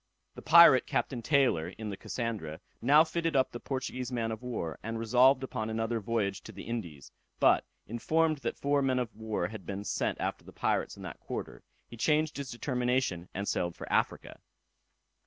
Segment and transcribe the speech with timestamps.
[0.33, 4.79] The pirate, Captain Taylor, in the Cassandra, now fitted up the Portuguese man of war,
[4.81, 9.49] and resolved upon another voyage to the Indies; but, informed that four men of war
[9.49, 13.75] had been sent after the pirates in that quarter, he changed his determination, and sailed
[13.75, 14.39] for Africa.